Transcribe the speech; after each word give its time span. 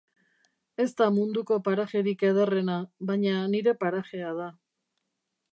Ez 0.85 0.87
da 1.01 1.07
munduko 1.17 1.57
parajerik 1.67 2.25
ederrena, 2.31 2.79
baina 3.13 3.37
nire 3.55 3.77
parajea 3.85 4.37
da. 4.43 4.53